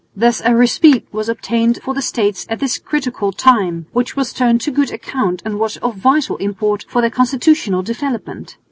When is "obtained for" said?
1.29-1.93